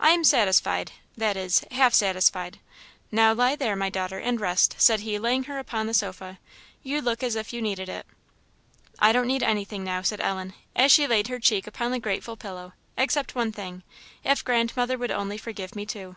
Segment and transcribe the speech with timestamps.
[0.00, 2.60] I am satisfied, that is, half satisfied.
[3.12, 6.38] Now lie there, my little daughter, and rest," said he, laying her upon the sofa;
[6.82, 8.06] "you look as if you needed it."
[8.98, 12.38] "I don't need anything now," said Ellen, as she laid her cheek upon the grateful
[12.38, 13.82] pillow, "except one thing
[14.24, 16.16] if grandmother would only forgive me too."